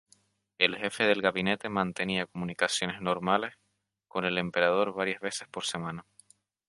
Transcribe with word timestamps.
El 0.57 0.77
jefe 0.77 1.03
del 1.03 1.21
gabinete 1.21 1.69
mantenía 1.69 2.25
comunicaciones 2.25 3.01
normales 3.01 3.53
con 4.07 4.25
el 4.25 4.39
emperador 4.39 4.95
varias 4.95 5.21
veces 5.21 5.47
por 5.49 5.63
semana. 5.63 6.07